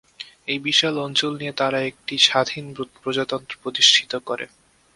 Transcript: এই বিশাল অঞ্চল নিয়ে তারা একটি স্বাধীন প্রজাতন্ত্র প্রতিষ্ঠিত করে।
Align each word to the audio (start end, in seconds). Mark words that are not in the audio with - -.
এই 0.47 0.59
বিশাল 0.65 0.95
অঞ্চল 1.05 1.31
নিয়ে 1.37 1.53
তারা 1.61 1.79
একটি 1.89 2.15
স্বাধীন 2.27 2.65
প্রজাতন্ত্র 2.95 3.55
প্রতিষ্ঠিত 3.63 4.11
করে। 4.27 4.45